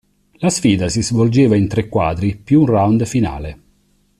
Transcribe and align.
La 0.39 0.49
sfida 0.49 0.89
si 0.89 1.03
svolgeva 1.03 1.55
in 1.55 1.67
tre 1.67 1.87
quadri 1.87 2.35
più 2.35 2.61
un 2.61 2.65
round 2.65 3.05
finale. 3.05 3.59